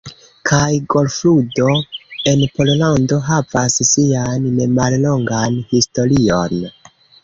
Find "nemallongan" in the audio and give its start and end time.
4.59-5.65